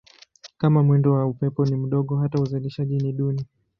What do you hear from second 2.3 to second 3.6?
uzalishaji ni duni.